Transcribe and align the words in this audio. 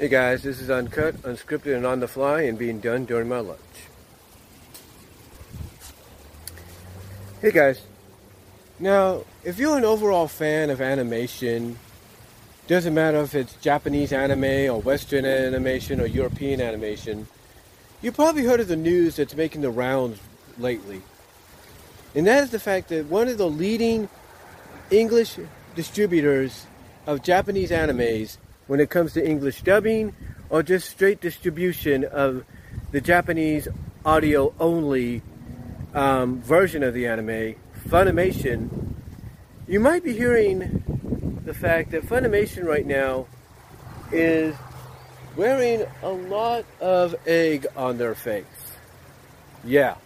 Hey 0.00 0.08
guys, 0.08 0.42
this 0.42 0.62
is 0.62 0.70
uncut, 0.70 1.14
unscripted, 1.24 1.76
and 1.76 1.84
on 1.84 2.00
the 2.00 2.08
fly, 2.08 2.40
and 2.44 2.58
being 2.58 2.80
done 2.80 3.04
during 3.04 3.28
my 3.28 3.40
lunch. 3.40 3.60
Hey 7.42 7.50
guys, 7.50 7.82
now 8.78 9.24
if 9.44 9.58
you're 9.58 9.76
an 9.76 9.84
overall 9.84 10.26
fan 10.26 10.70
of 10.70 10.80
animation, 10.80 11.78
doesn't 12.66 12.94
matter 12.94 13.18
if 13.18 13.34
it's 13.34 13.52
Japanese 13.56 14.10
anime 14.10 14.74
or 14.74 14.80
Western 14.80 15.26
animation 15.26 16.00
or 16.00 16.06
European 16.06 16.62
animation, 16.62 17.28
you 18.00 18.10
probably 18.10 18.44
heard 18.44 18.60
of 18.60 18.68
the 18.68 18.76
news 18.76 19.16
that's 19.16 19.36
making 19.36 19.60
the 19.60 19.68
rounds 19.68 20.18
lately. 20.56 21.02
And 22.14 22.26
that 22.26 22.42
is 22.44 22.48
the 22.48 22.58
fact 22.58 22.88
that 22.88 23.04
one 23.04 23.28
of 23.28 23.36
the 23.36 23.50
leading 23.50 24.08
English 24.90 25.36
distributors 25.74 26.64
of 27.06 27.22
Japanese 27.22 27.70
animes 27.70 28.38
when 28.70 28.78
it 28.78 28.88
comes 28.88 29.14
to 29.14 29.28
English 29.28 29.62
dubbing 29.62 30.14
or 30.48 30.62
just 30.62 30.88
straight 30.88 31.20
distribution 31.20 32.04
of 32.04 32.44
the 32.92 33.00
Japanese 33.00 33.66
audio 34.04 34.54
only 34.60 35.22
um, 35.92 36.40
version 36.40 36.84
of 36.84 36.94
the 36.94 37.04
anime, 37.04 37.56
Funimation, 37.88 38.94
you 39.66 39.80
might 39.80 40.04
be 40.04 40.12
hearing 40.12 41.40
the 41.44 41.52
fact 41.52 41.90
that 41.90 42.04
Funimation 42.04 42.62
right 42.62 42.86
now 42.86 43.26
is 44.12 44.54
wearing 45.34 45.84
a 46.04 46.10
lot 46.10 46.64
of 46.80 47.16
egg 47.26 47.66
on 47.76 47.98
their 47.98 48.14
face. 48.14 48.44
Yeah, 49.64 49.96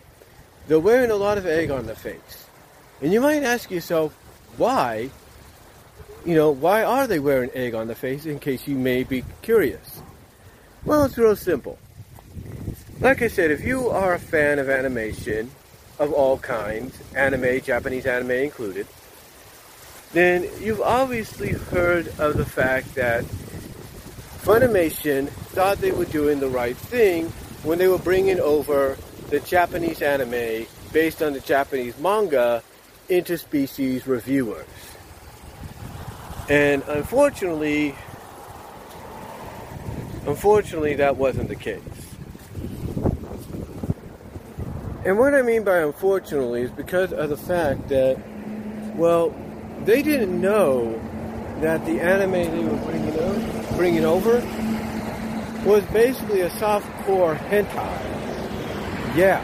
they're 0.68 0.80
wearing 0.80 1.10
a 1.10 1.16
lot 1.16 1.36
of 1.36 1.44
egg 1.44 1.70
on 1.70 1.84
their 1.84 1.96
face. 1.96 2.46
And 3.02 3.12
you 3.12 3.20
might 3.20 3.42
ask 3.42 3.70
yourself, 3.70 4.14
why 4.56 5.10
you 6.24 6.34
know, 6.34 6.50
why 6.50 6.82
are 6.82 7.06
they 7.06 7.18
wearing 7.18 7.50
egg 7.54 7.74
on 7.74 7.86
the 7.86 7.94
face 7.94 8.26
in 8.26 8.38
case 8.38 8.66
you 8.66 8.76
may 8.76 9.04
be 9.04 9.24
curious? 9.42 10.02
Well, 10.84 11.04
it's 11.04 11.18
real 11.18 11.36
simple. 11.36 11.78
Like 13.00 13.22
I 13.22 13.28
said, 13.28 13.50
if 13.50 13.64
you 13.64 13.90
are 13.90 14.14
a 14.14 14.18
fan 14.18 14.58
of 14.58 14.70
animation 14.70 15.50
of 15.98 16.12
all 16.12 16.38
kinds, 16.38 16.98
anime, 17.14 17.60
Japanese 17.60 18.06
anime 18.06 18.30
included, 18.30 18.86
then 20.12 20.48
you've 20.60 20.80
obviously 20.80 21.50
heard 21.50 22.08
of 22.18 22.36
the 22.36 22.44
fact 22.44 22.94
that 22.94 23.24
Funimation 24.44 25.28
thought 25.28 25.78
they 25.78 25.92
were 25.92 26.04
doing 26.04 26.40
the 26.40 26.48
right 26.48 26.76
thing 26.76 27.26
when 27.64 27.78
they 27.78 27.88
were 27.88 27.98
bringing 27.98 28.40
over 28.40 28.96
the 29.30 29.40
Japanese 29.40 30.02
anime 30.02 30.66
based 30.92 31.22
on 31.22 31.32
the 31.32 31.40
Japanese 31.40 31.98
manga 31.98 32.62
Interspecies 33.08 34.06
Reviewers. 34.06 34.93
And 36.48 36.82
unfortunately, 36.88 37.94
unfortunately, 40.26 40.94
that 40.94 41.16
wasn't 41.16 41.48
the 41.48 41.56
case. 41.56 41.80
And 45.06 45.18
what 45.18 45.34
I 45.34 45.42
mean 45.42 45.64
by 45.64 45.78
unfortunately 45.78 46.62
is 46.62 46.70
because 46.70 47.12
of 47.12 47.28
the 47.28 47.36
fact 47.36 47.88
that, 47.88 48.18
well, 48.96 49.34
they 49.84 50.02
didn't 50.02 50.38
know 50.40 51.00
that 51.60 51.84
the 51.86 52.00
anime 52.00 52.32
they 52.32 52.64
were 52.64 52.76
bringing, 52.84 53.18
over, 53.18 53.76
bringing 53.76 54.04
over 54.04 54.40
was 55.64 55.82
basically 55.92 56.40
a 56.40 56.50
soft 56.50 56.86
core 57.04 57.36
hentai. 57.36 59.16
Yeah. 59.16 59.42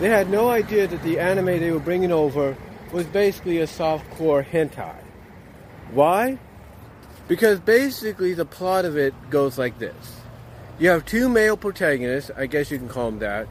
They 0.00 0.08
had 0.08 0.30
no 0.30 0.48
idea 0.48 0.86
that 0.86 1.02
the 1.02 1.18
anime 1.18 1.46
they 1.46 1.70
were 1.70 1.80
bringing 1.80 2.12
over 2.12 2.56
was 2.92 3.04
basically 3.06 3.58
a 3.58 3.66
soft 3.66 4.08
core 4.12 4.42
hentai. 4.42 4.94
Why? 5.92 6.38
Because 7.26 7.60
basically 7.60 8.34
the 8.34 8.44
plot 8.44 8.84
of 8.84 8.96
it 8.96 9.14
goes 9.30 9.58
like 9.58 9.78
this. 9.78 10.20
You 10.78 10.90
have 10.90 11.04
two 11.04 11.28
male 11.28 11.56
protagonists, 11.56 12.30
I 12.36 12.46
guess 12.46 12.70
you 12.70 12.78
can 12.78 12.88
call 12.88 13.10
them 13.10 13.18
that, 13.20 13.48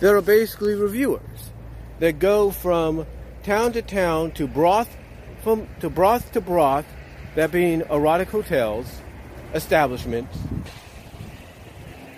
that 0.00 0.14
are 0.14 0.20
basically 0.20 0.74
reviewers 0.74 1.50
that 1.98 2.18
go 2.18 2.50
from 2.50 3.06
town 3.42 3.72
to 3.72 3.82
town 3.82 4.30
to 4.32 4.46
broth 4.46 4.96
from 5.42 5.68
to 5.80 5.88
broth 5.88 6.32
to 6.32 6.40
broth, 6.40 6.86
that 7.34 7.52
being 7.52 7.82
erotic 7.90 8.28
hotels, 8.28 9.00
establishments. 9.54 10.36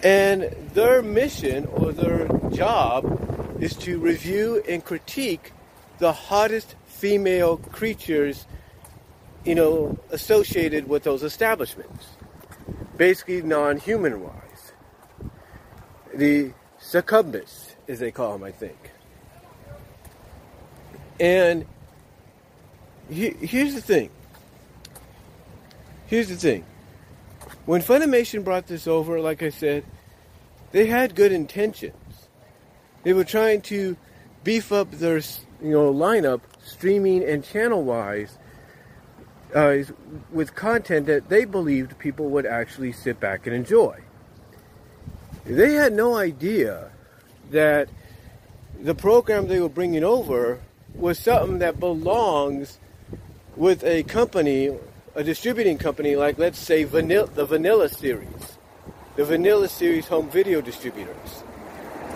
And 0.02 0.54
their 0.72 1.02
mission 1.02 1.66
or 1.66 1.92
their 1.92 2.26
job 2.50 3.56
is 3.60 3.76
to 3.76 3.98
review 3.98 4.62
and 4.68 4.82
critique 4.84 5.52
the 5.98 6.12
hottest 6.12 6.74
female 6.86 7.58
creatures 7.58 8.46
you 9.44 9.54
know, 9.54 9.98
associated 10.10 10.88
with 10.88 11.02
those 11.02 11.22
establishments. 11.22 12.06
Basically, 12.96 13.42
non 13.42 13.78
human 13.78 14.22
wise. 14.22 14.72
The 16.14 16.52
succubus, 16.78 17.76
as 17.88 17.98
they 17.98 18.10
call 18.10 18.32
them, 18.32 18.44
I 18.44 18.50
think. 18.50 18.90
And 21.18 21.66
he, 23.08 23.30
here's 23.30 23.74
the 23.74 23.80
thing. 23.80 24.10
Here's 26.06 26.28
the 26.28 26.36
thing. 26.36 26.64
When 27.66 27.82
Funimation 27.82 28.42
brought 28.42 28.66
this 28.66 28.86
over, 28.86 29.20
like 29.20 29.42
I 29.42 29.50
said, 29.50 29.84
they 30.72 30.86
had 30.86 31.14
good 31.14 31.32
intentions. 31.32 31.94
They 33.02 33.12
were 33.12 33.24
trying 33.24 33.62
to 33.62 33.96
beef 34.44 34.72
up 34.72 34.90
their, 34.92 35.18
you 35.62 35.70
know, 35.70 35.92
lineup, 35.92 36.40
streaming 36.64 37.22
and 37.22 37.44
channel 37.44 37.82
wise, 37.82 38.38
uh, 39.54 39.78
with 40.30 40.54
content 40.54 41.06
that 41.06 41.28
they 41.28 41.44
believed 41.44 41.98
people 41.98 42.28
would 42.30 42.46
actually 42.46 42.92
sit 42.92 43.20
back 43.20 43.46
and 43.46 43.54
enjoy. 43.54 44.00
They 45.44 45.74
had 45.74 45.92
no 45.92 46.16
idea 46.16 46.90
that 47.50 47.88
the 48.80 48.94
program 48.94 49.48
they 49.48 49.60
were 49.60 49.68
bringing 49.68 50.04
over 50.04 50.60
was 50.94 51.18
something 51.18 51.58
that 51.58 51.80
belongs 51.80 52.78
with 53.56 53.84
a 53.84 54.02
company, 54.04 54.76
a 55.14 55.24
distributing 55.24 55.78
company 55.78 56.16
like, 56.16 56.38
let's 56.38 56.58
say, 56.58 56.84
Vanilla, 56.84 57.26
the 57.26 57.44
Vanilla 57.44 57.88
series, 57.88 58.58
the 59.16 59.24
Vanilla 59.24 59.68
series 59.68 60.06
home 60.06 60.30
video 60.30 60.60
distributors. 60.60 61.42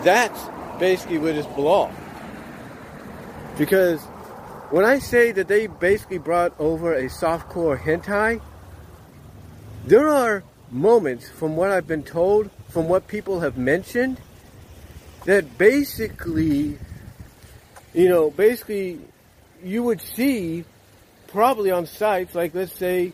That's 0.03 0.41
basically 0.78 1.19
where 1.19 1.33
this 1.33 1.47
belongs. 1.47 1.97
Because 3.59 4.01
when 4.71 4.85
I 4.85 4.99
say 4.99 5.33
that 5.33 5.49
they 5.49 5.67
basically 5.67 6.19
brought 6.19 6.59
over 6.59 6.95
a 6.95 7.05
softcore 7.05 7.79
hentai, 7.79 8.41
there 9.87 10.09
are 10.09 10.43
moments 10.71 11.29
from 11.31 11.57
what 11.57 11.71
I've 11.71 11.87
been 11.87 12.03
told, 12.03 12.51
from 12.69 12.89
what 12.89 13.07
people 13.07 13.41
have 13.41 13.57
mentioned, 13.57 14.19
that 15.25 15.59
basically, 15.59 16.79
you 17.93 18.09
know, 18.09 18.31
basically 18.31 19.01
you 19.63 19.83
would 19.83 20.01
see 20.01 20.65
probably 21.29 21.71
on 21.71 21.87
sites 21.87 22.35
like, 22.35 22.55
let's 22.55 22.77
say, 22.77 23.13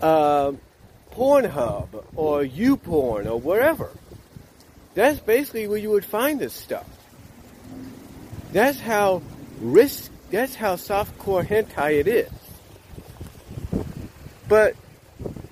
uh, 0.00 0.52
Pornhub 1.12 1.88
or 2.16 2.42
YouPorn 2.42 3.26
or 3.26 3.38
wherever. 3.38 3.90
That's 4.94 5.20
basically 5.20 5.66
where 5.68 5.78
you 5.78 5.90
would 5.90 6.04
find 6.04 6.38
this 6.38 6.52
stuff. 6.52 6.86
That's 8.52 8.78
how 8.78 9.22
risk 9.62 10.10
that's 10.32 10.54
how 10.54 10.76
softcore 10.76 11.46
hentai 11.46 12.00
it 12.00 12.08
is. 12.08 12.30
But 14.48 14.74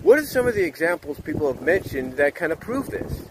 what 0.03 0.19
are 0.19 0.25
some 0.25 0.49
of 0.49 0.55
the 0.55 0.65
examples 0.65 1.21
people 1.21 1.53
have 1.53 1.61
mentioned 1.61 2.15
that 2.15 2.35
kind 2.35 2.51
of 2.51 2.61
prove 2.61 2.87
this? 2.87 3.23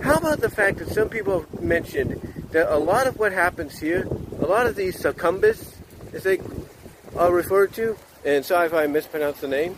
How 0.00 0.14
about 0.14 0.40
the 0.40 0.48
fact 0.48 0.78
that 0.78 0.88
some 0.90 1.08
people 1.08 1.40
have 1.40 1.60
mentioned 1.60 2.20
that 2.52 2.72
a 2.72 2.78
lot 2.78 3.08
of 3.08 3.18
what 3.18 3.32
happens 3.32 3.78
here, 3.80 4.04
a 4.40 4.46
lot 4.46 4.66
of 4.66 4.76
these 4.76 4.96
succubus, 4.96 5.74
as 6.12 6.22
they 6.22 6.38
are 7.16 7.32
referred 7.32 7.72
to, 7.74 7.98
and 8.24 8.44
sorry 8.44 8.66
if 8.66 8.74
I 8.74 8.86
mispronounce 8.86 9.40
the 9.40 9.48
name, 9.48 9.74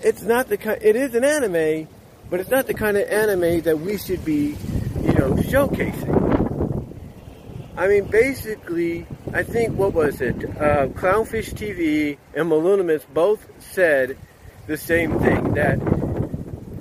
it's 0.02 0.24
not 0.24 0.50
the 0.50 0.58
kind. 0.58 0.78
It 0.81 0.98
is 0.98 1.16
an 1.16 1.24
anime, 1.24 1.88
but 2.30 2.42
it's 2.42 2.50
not 2.50 2.68
the 2.68 2.74
kind 2.74 2.98
of 2.98 3.08
anime 3.08 3.62
that 3.62 3.80
we 3.80 3.98
should 3.98 4.25
be, 4.25 4.58
you 5.02 5.14
know, 5.14 5.36
showcasing. 5.36 6.20
I 7.78 7.88
mean, 7.88 8.04
basically, 8.04 9.08
I 9.34 9.44
think, 9.44 9.78
what 9.78 9.94
was 9.94 10.20
it? 10.20 10.36
Uh, 10.44 10.88
Clownfish 10.88 11.54
TV 11.54 12.18
and 12.34 12.52
Malunimus 12.52 13.06
both 13.14 13.48
said 13.60 14.18
the 14.68 14.75
same 14.75 15.18
thing, 15.22 15.54
that 15.54 15.80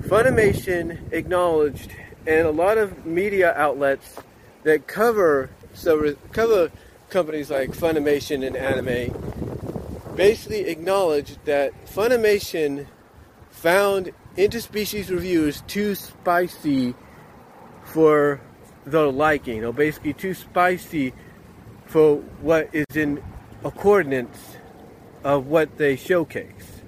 Funimation 0.09 1.12
acknowledged, 1.12 1.93
and 2.27 2.49
a 2.49 2.50
lot 2.50 2.79
of 2.79 3.06
media 3.06 3.55
outlets 3.55 4.17
that 4.65 4.89
cover, 4.89 5.49
so 5.74 6.14
cover 6.32 6.70
companies 7.10 7.50
like 7.50 7.70
Funimation 7.70 8.46
and 8.46 8.56
anime 8.56 10.14
basically 10.14 10.66
acknowledged 10.69 11.38
that 11.44 11.72
Funimation 11.86 12.86
found 13.50 14.12
interspecies 14.36 15.10
reviews 15.10 15.62
too 15.66 15.94
spicy 15.94 16.94
for 17.84 18.40
the 18.84 19.10
liking, 19.12 19.64
or 19.64 19.72
basically 19.72 20.12
too 20.12 20.34
spicy 20.34 21.12
for 21.86 22.16
what 22.40 22.69
is 22.72 22.86
in 22.94 23.22
accordance 23.64 24.56
of 25.22 25.46
what 25.46 25.76
they 25.78 25.96
showcase. 25.96 26.82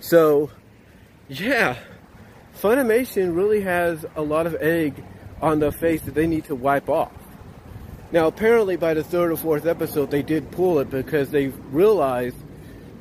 So, 0.00 0.50
yeah, 1.28 1.76
Funimation 2.60 3.34
really 3.34 3.62
has 3.62 4.04
a 4.14 4.22
lot 4.22 4.46
of 4.46 4.54
egg 4.56 5.02
on 5.42 5.58
their 5.58 5.72
face 5.72 6.00
that 6.02 6.14
they 6.14 6.26
need 6.26 6.44
to 6.44 6.54
wipe 6.54 6.88
off. 6.88 7.12
Now, 8.12 8.28
apparently, 8.28 8.76
by 8.76 8.94
the 8.94 9.02
third 9.02 9.32
or 9.32 9.36
fourth 9.36 9.66
episode, 9.66 10.10
they 10.10 10.22
did 10.22 10.50
pull 10.50 10.78
it 10.78 10.90
because 10.90 11.30
they 11.30 11.48
realized, 11.48 12.36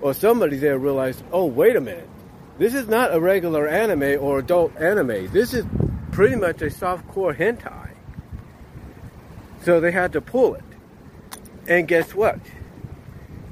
or 0.01 0.13
somebody 0.13 0.57
there 0.57 0.77
realized, 0.77 1.23
oh, 1.31 1.45
wait 1.45 1.75
a 1.75 1.81
minute. 1.81 2.09
This 2.57 2.73
is 2.73 2.87
not 2.87 3.13
a 3.13 3.19
regular 3.19 3.67
anime 3.67 4.21
or 4.21 4.39
adult 4.39 4.75
anime. 4.77 5.31
This 5.31 5.53
is 5.53 5.65
pretty 6.11 6.35
much 6.35 6.61
a 6.61 6.65
softcore 6.65 7.35
hentai. 7.35 7.89
So 9.63 9.79
they 9.79 9.91
had 9.91 10.13
to 10.13 10.21
pull 10.21 10.55
it. 10.55 10.63
And 11.67 11.87
guess 11.87 12.15
what? 12.15 12.39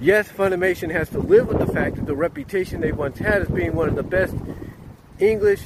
Yes, 0.01 0.29
Funimation 0.29 0.91
has 0.91 1.09
to 1.09 1.19
live 1.19 1.47
with 1.47 1.59
the 1.59 1.71
fact 1.71 1.97
that 1.97 2.05
the 2.05 2.15
reputation 2.15 2.81
they 2.81 2.93
once 2.93 3.19
had 3.19 3.41
as 3.41 3.49
being 3.49 3.75
one 3.75 3.89
of 3.89 3.95
the 3.95 4.03
best 4.03 4.35
English, 5.19 5.61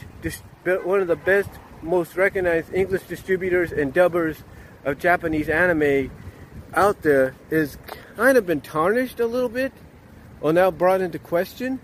one 0.66 1.02
of 1.02 1.08
the 1.08 1.16
best, 1.16 1.50
most 1.84 2.16
recognized 2.16 2.74
English 2.74 3.04
distributors 3.04 3.72
and 3.72 3.94
dubbers 3.94 4.44
of 4.86 5.00
Japanese 5.00 5.50
anime 5.50 6.12
out 6.74 7.02
there 7.02 7.36
is 7.50 7.78
kind 8.16 8.38
of 8.38 8.46
been 8.46 8.62
tarnished 8.62 9.20
a 9.20 9.26
little 9.26 9.50
bit 9.50 9.72
or 10.42 10.54
now 10.54 10.72
brought 10.72 11.02
into 11.02 11.20
question. 11.20 11.80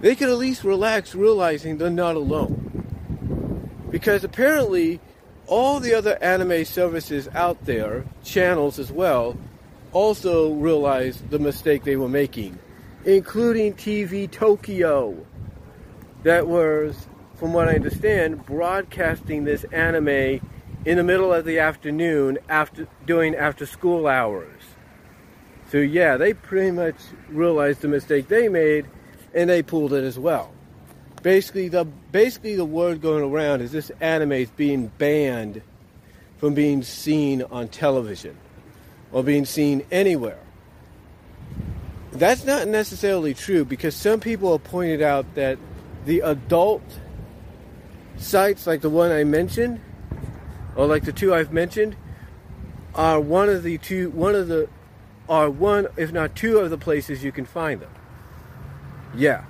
They 0.00 0.14
could 0.14 0.28
at 0.28 0.38
least 0.38 0.64
relax 0.64 1.14
realizing 1.14 1.78
they're 1.78 1.90
not 1.90 2.16
alone. 2.16 2.60
Because 3.90 4.24
apparently, 4.24 5.00
all 5.46 5.80
the 5.80 5.94
other 5.94 6.22
anime 6.22 6.64
services 6.64 7.28
out 7.34 7.64
there, 7.64 8.04
channels 8.22 8.78
as 8.78 8.90
well, 8.90 9.36
also 9.92 10.52
realized 10.52 11.30
the 11.30 11.38
mistake 11.38 11.84
they 11.84 11.96
were 11.96 12.08
making, 12.08 12.58
including 13.04 13.74
TV 13.74 14.30
Tokyo, 14.30 15.16
that 16.24 16.46
was, 16.46 17.06
from 17.44 17.52
what 17.52 17.68
I 17.68 17.74
understand, 17.74 18.46
broadcasting 18.46 19.44
this 19.44 19.64
anime 19.64 20.40
in 20.86 20.96
the 20.96 21.02
middle 21.02 21.30
of 21.30 21.44
the 21.44 21.58
afternoon 21.58 22.38
after 22.48 22.88
doing 23.04 23.34
after 23.34 23.66
school 23.66 24.06
hours. 24.06 24.62
So 25.70 25.76
yeah, 25.76 26.16
they 26.16 26.32
pretty 26.32 26.70
much 26.70 26.94
realized 27.28 27.82
the 27.82 27.88
mistake 27.88 28.28
they 28.28 28.48
made 28.48 28.86
and 29.34 29.50
they 29.50 29.62
pulled 29.62 29.92
it 29.92 30.04
as 30.04 30.18
well 30.18 30.54
basically 31.22 31.68
the 31.68 31.84
basically 31.84 32.54
the 32.54 32.64
word 32.64 33.02
going 33.02 33.22
around 33.22 33.60
is 33.60 33.72
this 33.72 33.90
anime 34.00 34.32
is 34.32 34.50
being 34.50 34.86
banned 34.96 35.60
from 36.38 36.54
being 36.54 36.82
seen 36.82 37.42
on 37.42 37.68
television 37.68 38.36
or 39.12 39.22
being 39.22 39.44
seen 39.44 39.84
anywhere. 39.90 40.40
That's 42.12 42.44
not 42.44 42.68
necessarily 42.68 43.34
true 43.34 43.66
because 43.66 43.94
some 43.94 44.20
people 44.20 44.52
have 44.52 44.64
pointed 44.64 45.02
out 45.02 45.34
that 45.34 45.58
the 46.06 46.20
adult 46.20 46.82
sites 48.16 48.66
like 48.66 48.80
the 48.80 48.90
one 48.90 49.10
I 49.10 49.24
mentioned 49.24 49.80
or 50.76 50.86
like 50.86 51.04
the 51.04 51.12
two 51.12 51.34
I've 51.34 51.52
mentioned 51.52 51.96
are 52.94 53.20
one 53.20 53.48
of 53.48 53.62
the 53.62 53.78
two 53.78 54.10
one 54.10 54.34
of 54.34 54.48
the 54.48 54.68
are 55.28 55.50
one 55.50 55.88
if 55.96 56.12
not 56.12 56.34
two 56.34 56.58
of 56.58 56.70
the 56.70 56.78
places 56.78 57.24
you 57.24 57.32
can 57.32 57.44
find 57.44 57.80
them. 57.80 57.90
Yeah. 59.16 59.44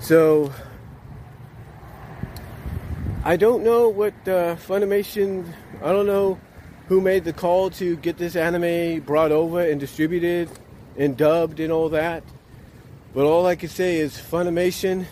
So 0.00 0.52
I 3.24 3.36
don't 3.36 3.64
know 3.64 3.88
what 3.88 4.14
uh, 4.22 4.56
Funimation. 4.56 5.52
I 5.82 5.92
don't 5.92 6.06
know 6.06 6.38
who 6.86 7.00
made 7.00 7.24
the 7.24 7.32
call 7.32 7.70
to 7.70 7.96
get 7.96 8.16
this 8.16 8.36
anime 8.36 9.00
brought 9.00 9.32
over 9.32 9.60
and 9.60 9.80
distributed 9.80 10.48
and 10.96 11.16
dubbed 11.16 11.58
and 11.58 11.72
all 11.72 11.88
that. 11.88 12.22
But 13.14 13.26
all 13.26 13.46
I 13.46 13.56
can 13.56 13.68
say 13.68 13.96
is 13.96 14.16
Funimation. 14.16 15.06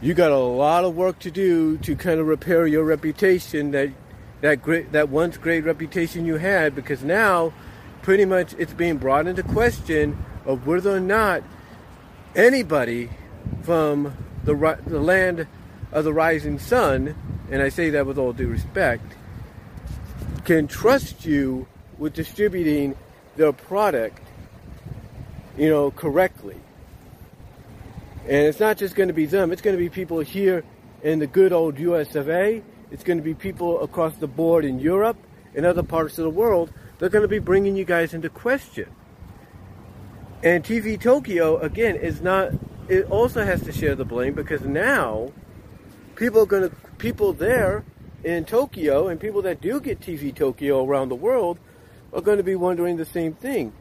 You 0.00 0.14
got 0.14 0.30
a 0.30 0.36
lot 0.36 0.84
of 0.84 0.96
work 0.96 1.18
to 1.20 1.30
do 1.30 1.76
to 1.78 1.94
kind 1.94 2.20
of 2.20 2.26
repair 2.26 2.66
your 2.66 2.84
reputation 2.84 3.70
that 3.72 3.90
that 4.40 4.62
great 4.62 4.92
that 4.92 5.08
once 5.08 5.36
great 5.36 5.64
reputation 5.64 6.24
you 6.24 6.36
had 6.36 6.74
because 6.74 7.02
now 7.02 7.52
pretty 8.02 8.24
much 8.24 8.54
it's 8.58 8.72
being 8.72 8.96
brought 8.96 9.26
into 9.26 9.42
question 9.42 10.16
of 10.46 10.66
whether 10.66 10.94
or 10.94 11.00
not 11.00 11.42
anybody 12.34 13.10
from 13.62 14.16
the, 14.44 14.78
the 14.86 15.00
land 15.00 15.46
of 15.92 16.04
the 16.04 16.12
rising 16.12 16.58
sun, 16.58 17.14
and 17.50 17.62
I 17.62 17.68
say 17.68 17.90
that 17.90 18.06
with 18.06 18.18
all 18.18 18.32
due 18.32 18.48
respect, 18.48 19.04
can 20.44 20.66
trust 20.66 21.26
you 21.26 21.66
with 21.98 22.14
distributing 22.14 22.96
their 23.36 23.52
product, 23.52 24.20
you 25.58 25.68
know, 25.68 25.90
correctly. 25.90 26.56
And 28.30 28.46
it's 28.46 28.60
not 28.60 28.76
just 28.76 28.94
going 28.94 29.08
to 29.08 29.12
be 29.12 29.26
them, 29.26 29.50
it's 29.50 29.60
going 29.60 29.76
to 29.76 29.82
be 29.82 29.88
people 29.88 30.20
here 30.20 30.62
in 31.02 31.18
the 31.18 31.26
good 31.26 31.52
old 31.52 31.80
US 31.80 32.14
of 32.14 32.30
A. 32.30 32.62
It's 32.92 33.02
going 33.02 33.18
to 33.18 33.24
be 33.24 33.34
people 33.34 33.82
across 33.82 34.16
the 34.18 34.28
board 34.28 34.64
in 34.64 34.78
Europe 34.78 35.16
and 35.56 35.66
other 35.66 35.82
parts 35.82 36.16
of 36.16 36.22
the 36.22 36.30
world. 36.30 36.72
They're 36.98 37.08
going 37.08 37.22
to 37.22 37.28
be 37.28 37.40
bringing 37.40 37.74
you 37.74 37.84
guys 37.84 38.14
into 38.14 38.28
question. 38.28 38.88
And 40.44 40.62
TV 40.62 40.98
Tokyo, 40.98 41.58
again, 41.58 41.96
is 41.96 42.22
not, 42.22 42.52
it 42.88 43.10
also 43.10 43.44
has 43.44 43.64
to 43.64 43.72
share 43.72 43.96
the 43.96 44.04
blame 44.04 44.34
because 44.34 44.62
now 44.62 45.32
people 46.14 46.42
are 46.42 46.46
going 46.46 46.70
to, 46.70 46.76
people 46.98 47.32
there 47.32 47.84
in 48.22 48.44
Tokyo 48.44 49.08
and 49.08 49.18
people 49.18 49.42
that 49.42 49.60
do 49.60 49.80
get 49.80 49.98
TV 49.98 50.32
Tokyo 50.32 50.84
around 50.86 51.08
the 51.08 51.16
world 51.16 51.58
are 52.12 52.20
going 52.20 52.38
to 52.38 52.44
be 52.44 52.54
wondering 52.54 52.96
the 52.96 53.04
same 53.06 53.34
thing. 53.34 53.72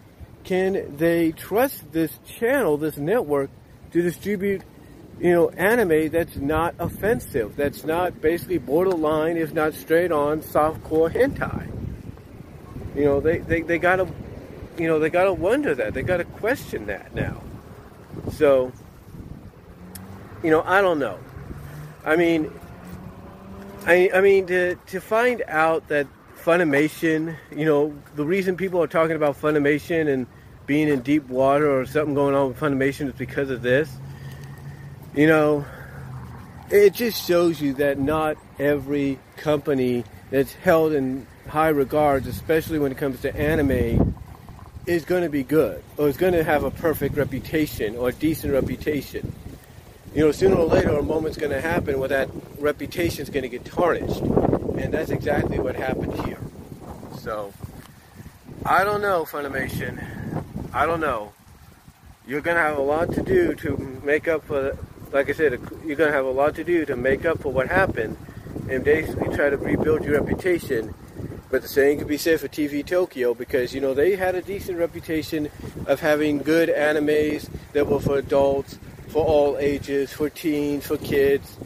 Can 0.43 0.97
they 0.97 1.33
trust 1.33 1.91
this 1.91 2.17
channel, 2.25 2.77
this 2.77 2.97
network, 2.97 3.51
to 3.91 4.01
distribute, 4.01 4.61
you 5.19 5.31
know, 5.31 5.49
anime 5.49 6.09
that's 6.09 6.35
not 6.37 6.75
offensive, 6.79 7.55
that's 7.55 7.83
not 7.83 8.21
basically 8.21 8.57
borderline, 8.57 9.37
if 9.37 9.53
not 9.53 9.73
straight 9.73 10.11
on, 10.11 10.41
softcore 10.41 11.11
hentai? 11.11 11.67
You 12.95 13.05
know, 13.05 13.19
they, 13.19 13.39
they, 13.39 13.61
they 13.61 13.77
gotta 13.77 14.07
you 14.79 14.87
know, 14.87 14.97
they 14.97 15.09
got 15.09 15.25
to 15.25 15.33
wonder 15.33 15.75
that. 15.75 15.93
They 15.93 16.01
got 16.01 16.17
to 16.17 16.23
question 16.23 16.85
that 16.87 17.13
now. 17.13 17.43
So, 18.31 18.71
you 20.41 20.49
know, 20.49 20.61
I 20.61 20.81
don't 20.81 20.99
know. 20.99 21.19
I 22.05 22.15
mean, 22.15 22.49
I, 23.85 24.09
I 24.13 24.21
mean, 24.21 24.47
to, 24.47 24.75
to 24.75 25.01
find 25.01 25.43
out 25.47 25.89
that 25.89 26.07
Funimation, 26.43 27.35
you 27.51 27.65
know, 27.65 27.93
the 28.15 28.23
reason 28.23 28.55
people 28.55 28.81
are 28.81 28.87
talking 28.87 29.17
about 29.17 29.39
Funimation 29.39 30.07
and 30.07 30.25
being 30.69 30.87
in 30.87 30.99
deep 30.99 31.27
water 31.29 31.67
or 31.67 31.83
something 31.83 32.13
going 32.13 32.35
on 32.35 32.49
with 32.49 32.59
Funimation 32.59 33.07
is 33.07 33.13
because 33.15 33.49
of 33.49 33.63
this. 33.63 33.91
You 35.15 35.25
know, 35.25 35.65
it 36.69 36.93
just 36.93 37.25
shows 37.25 37.59
you 37.59 37.73
that 37.73 37.97
not 37.97 38.37
every 38.59 39.17
company 39.35 40.03
that's 40.29 40.53
held 40.53 40.93
in 40.93 41.25
high 41.47 41.69
regards, 41.69 42.27
especially 42.27 42.77
when 42.77 42.91
it 42.91 42.99
comes 42.99 43.19
to 43.21 43.35
anime, 43.35 44.15
is 44.85 45.05
going 45.05 45.23
to 45.23 45.29
be 45.29 45.41
good 45.41 45.83
or 45.97 46.07
is 46.07 46.17
going 46.17 46.33
to 46.33 46.43
have 46.43 46.63
a 46.63 46.69
perfect 46.69 47.17
reputation 47.17 47.97
or 47.97 48.09
a 48.09 48.13
decent 48.13 48.53
reputation. 48.53 49.33
You 50.13 50.25
know, 50.25 50.31
sooner 50.31 50.55
or 50.55 50.67
later, 50.67 50.91
a 50.91 51.01
moment's 51.01 51.39
going 51.39 51.51
to 51.51 51.61
happen 51.61 51.97
where 51.97 52.09
that 52.09 52.29
reputation 52.59 53.23
is 53.23 53.31
going 53.31 53.41
to 53.41 53.49
get 53.49 53.65
tarnished. 53.65 54.21
And 54.21 54.93
that's 54.93 55.09
exactly 55.09 55.57
what 55.57 55.75
happened 55.75 56.13
here. 56.27 56.39
So, 57.17 57.51
I 58.63 58.83
don't 58.83 59.01
know, 59.01 59.25
Funimation. 59.25 60.18
I 60.71 60.85
don't 60.85 60.99
know. 60.99 61.33
You're 62.27 62.41
going 62.41 62.57
to 62.57 62.61
have 62.61 62.77
a 62.77 62.81
lot 62.81 63.11
to 63.13 63.23
do 63.23 63.55
to 63.55 64.01
make 64.03 64.27
up 64.27 64.45
for, 64.45 64.77
like 65.11 65.29
I 65.29 65.33
said, 65.33 65.53
you're 65.83 65.95
going 65.95 66.11
to 66.11 66.15
have 66.15 66.25
a 66.25 66.31
lot 66.31 66.55
to 66.55 66.63
do 66.63 66.85
to 66.85 66.95
make 66.95 67.25
up 67.25 67.41
for 67.41 67.51
what 67.51 67.67
happened 67.67 68.17
and 68.69 68.83
basically 68.83 69.35
try 69.35 69.49
to 69.49 69.57
rebuild 69.57 70.05
your 70.05 70.21
reputation. 70.21 70.93
But 71.49 71.63
the 71.63 71.67
same 71.67 71.97
could 71.97 72.07
be 72.07 72.19
said 72.19 72.39
for 72.39 72.47
TV 72.47 72.85
Tokyo 72.85 73.33
because, 73.33 73.73
you 73.73 73.81
know, 73.81 73.95
they 73.95 74.15
had 74.15 74.35
a 74.35 74.43
decent 74.43 74.77
reputation 74.77 75.49
of 75.87 76.01
having 76.01 76.37
good 76.37 76.69
animes 76.69 77.49
that 77.73 77.87
were 77.87 77.99
for 77.99 78.19
adults, 78.19 78.77
for 79.07 79.25
all 79.25 79.57
ages, 79.57 80.13
for 80.13 80.29
teens, 80.29 80.85
for 80.85 80.97
kids. 80.97 81.57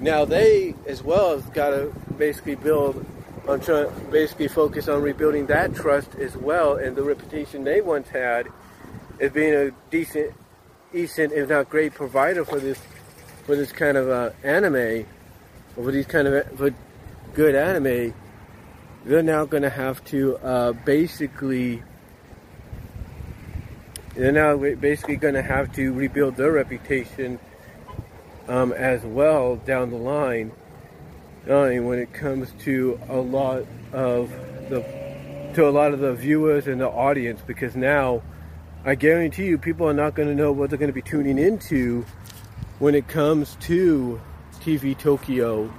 Now 0.00 0.24
they, 0.24 0.74
as 0.88 1.00
well, 1.00 1.36
have 1.36 1.52
got 1.52 1.70
to 1.70 1.92
basically 2.18 2.56
build 2.56 3.06
on 3.48 3.60
trying, 3.60 3.88
basically 4.10 4.48
focus 4.48 4.88
on 4.88 5.02
rebuilding 5.02 5.46
that 5.46 5.74
trust 5.74 6.14
as 6.16 6.36
well 6.36 6.76
and 6.76 6.96
the 6.96 7.02
reputation 7.02 7.64
they 7.64 7.80
once 7.80 8.08
had 8.08 8.48
as 9.20 9.32
being 9.32 9.54
a 9.54 9.70
decent, 9.90 10.32
decent, 10.92 11.32
if 11.32 11.48
not 11.48 11.68
great 11.68 11.94
provider 11.94 12.44
for 12.44 12.60
this, 12.60 12.78
for 13.44 13.56
this 13.56 13.72
kind 13.72 13.96
of 13.96 14.08
uh, 14.08 14.30
anime 14.42 15.06
for 15.74 15.90
these 15.90 16.06
kind 16.06 16.28
of 16.28 16.58
for 16.58 16.74
good 17.34 17.54
anime, 17.54 18.14
they're 19.04 19.22
now 19.22 19.44
going 19.44 19.62
to 19.62 19.70
have 19.70 20.04
to 20.04 20.36
uh, 20.38 20.72
basically 20.72 21.82
they're 24.14 24.32
now 24.32 24.56
basically 24.56 25.16
going 25.16 25.34
to 25.34 25.42
have 25.42 25.72
to 25.74 25.92
rebuild 25.92 26.36
their 26.36 26.52
reputation 26.52 27.38
um, 28.48 28.72
as 28.72 29.02
well 29.02 29.56
down 29.56 29.90
the 29.90 29.96
line. 29.96 30.52
When 31.44 31.98
it 31.98 32.12
comes 32.12 32.52
to 32.60 33.00
a 33.08 33.16
lot 33.16 33.64
of 33.92 34.30
the 34.68 34.80
to 35.54 35.68
a 35.68 35.70
lot 35.70 35.92
of 35.92 36.00
the 36.00 36.14
viewers 36.14 36.66
and 36.66 36.80
the 36.80 36.88
audience, 36.88 37.40
because 37.46 37.76
now 37.76 38.22
I 38.84 38.94
guarantee 38.94 39.46
you, 39.46 39.58
people 39.58 39.88
are 39.88 39.94
not 39.94 40.14
going 40.14 40.28
to 40.28 40.34
know 40.34 40.52
what 40.52 40.70
they're 40.70 40.78
going 40.78 40.90
to 40.90 40.94
be 40.94 41.02
tuning 41.02 41.38
into 41.38 42.04
when 42.78 42.94
it 42.94 43.06
comes 43.06 43.56
to 43.62 44.20
TV 44.60 44.96
Tokyo 44.96 45.72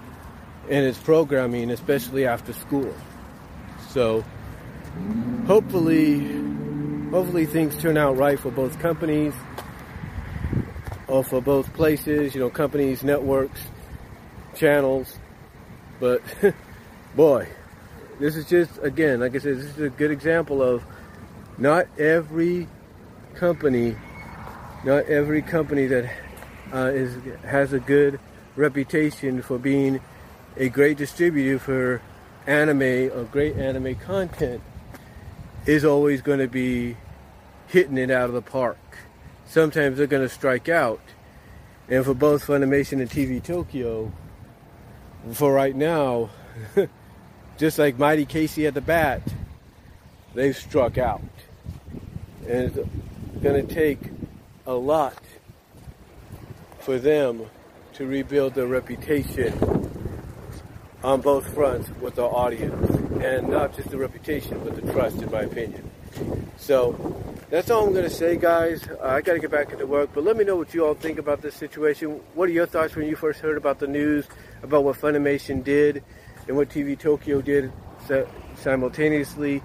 and 0.70 0.86
its 0.86 0.98
programming, 0.98 1.72
especially 1.72 2.25
after 2.25 2.53
school. 2.53 2.93
So 3.89 4.24
hopefully, 5.48 6.20
hopefully 7.10 7.46
things 7.46 7.77
turn 7.77 7.98
out 7.98 8.17
right 8.17 8.39
for 8.39 8.51
both 8.51 8.79
companies, 8.79 9.34
or 11.08 11.24
for 11.24 11.41
both 11.41 11.74
places. 11.74 12.34
You 12.36 12.41
know, 12.41 12.50
companies, 12.50 13.03
networks, 13.03 13.62
channels. 14.55 15.20
But 16.03 16.22
boy, 17.15 17.48
this 18.19 18.36
is 18.36 18.45
just 18.50 18.77
again, 18.83 19.22
like 19.22 19.36
I 19.36 19.38
said, 19.38 19.57
this 19.57 19.67
is 19.67 19.79
a 19.79 19.89
good 19.89 20.12
example 20.12 20.62
of 20.62 20.83
not 21.57 21.88
every 21.98 22.67
company, 23.36 23.95
not 24.83 25.05
every 25.05 25.41
company 25.41 25.88
that 25.88 26.13
uh, 26.74 26.91
is 26.93 27.15
has 27.45 27.72
a 27.72 27.79
good 27.79 28.19
reputation 28.57 29.41
for 29.41 29.57
being 29.57 30.01
a 30.57 30.67
great 30.67 30.98
distributor 30.98 31.57
for 31.57 32.01
anime 32.48 33.10
or 33.17 33.24
great 33.31 33.55
anime 33.55 33.95
content 33.95 34.62
is 35.65 35.86
always 35.86 36.22
going 36.22 36.39
to 36.39 36.50
be 36.50 36.98
hitting 37.67 37.98
it 37.98 38.12
out 38.12 38.25
of 38.25 38.33
the 38.33 38.41
park. 38.41 38.98
Sometimes 39.45 40.00
they're 40.00 40.07
going 40.07 40.27
to 40.27 40.27
strike 40.27 40.67
out. 40.67 41.00
And 41.88 42.03
for 42.03 42.13
both 42.13 42.45
Funimation 42.45 43.00
and 43.00 43.10
TV 43.10 43.41
Tokyo, 43.41 44.12
for 45.32 45.53
right 45.53 45.75
now, 45.75 46.30
just 47.58 47.80
like 47.80 47.98
Mighty 47.98 48.25
Casey 48.25 48.68
at 48.68 48.74
the 48.74 48.82
bat, 48.82 49.22
they've 50.34 50.56
struck 50.56 50.98
out. 50.98 51.22
And 52.48 52.75
it's 52.75 52.89
going 53.42 53.65
to 53.65 53.74
take 53.74 54.00
a 54.65 54.74
lot 54.74 55.18
for 56.80 57.00
them 57.00 57.46
to 57.94 58.06
rebuild 58.06 58.56
their 58.56 58.68
reputation 58.68 59.53
on 61.03 61.22
both 61.22 61.53
fronts 61.53 61.89
with 62.01 62.15
the 62.15 62.24
audience. 62.24 62.89
And 63.24 63.48
not 63.48 63.75
just 63.75 63.89
the 63.89 63.98
reputation, 63.98 64.60
but 64.63 64.75
the 64.75 64.92
trust, 64.92 65.22
in 65.22 65.32
my 65.32 65.42
opinion. 65.42 65.89
So, 66.58 67.24
that's 67.50 67.70
all 67.70 67.86
I'm 67.86 67.94
going 67.94 68.03
to 68.03 68.10
say, 68.10 68.36
guys. 68.36 68.86
Uh, 68.88 68.98
I 69.01 69.22
got 69.22 69.34
to 69.34 69.39
get 69.39 69.51
back 69.51 69.72
into 69.72 69.86
work, 69.86 70.10
but 70.13 70.24
let 70.24 70.36
me 70.36 70.44
know 70.44 70.56
what 70.56 70.74
you 70.74 70.86
all 70.86 70.94
think 70.94 71.20
about 71.20 71.42
this 71.42 71.56
situation. 71.56 72.20
What 72.34 72.50
are 72.50 72.51
your 72.51 72.65
thoughts 72.65 72.96
when 72.96 73.08
you 73.08 73.15
first 73.15 73.39
heard 73.39 73.58
about 73.58 73.80
the 73.80 73.88
news, 73.88 74.25
about 74.63 74.84
what 74.84 74.98
Funimation 74.98 75.63
did, 75.63 76.03
and 76.48 76.58
what 76.58 76.70
TV 76.70 76.98
Tokyo 76.98 77.41
did 77.41 77.72
simultaneously 78.55 79.62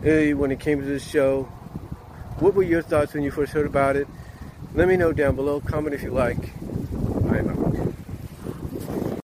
when 0.00 0.50
it 0.50 0.60
came 0.60 0.80
to 0.80 0.86
this 0.86 1.06
show? 1.06 1.44
What 2.38 2.54
were 2.54 2.62
your 2.62 2.82
thoughts 2.82 3.14
when 3.14 3.22
you 3.22 3.30
first 3.30 3.52
heard 3.52 3.66
about 3.66 3.96
it? 3.96 4.06
Let 4.74 4.88
me 4.88 4.96
know 4.96 5.12
down 5.12 5.36
below. 5.36 5.60
Comment 5.60 5.94
if 5.94 6.02
you 6.02 6.12
like. 6.12 6.38